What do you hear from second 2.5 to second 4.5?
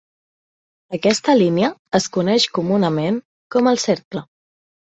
comunament com el cercle.